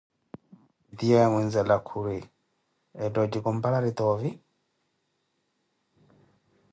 Titiyuawe 0.87 1.27
muinzala 1.33 1.75
khuri, 1.87 2.19
etha 3.05 3.19
otjikomportari 3.23 3.91
tovi? 3.97 4.29